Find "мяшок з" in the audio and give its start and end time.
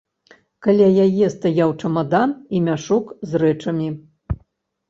2.71-3.43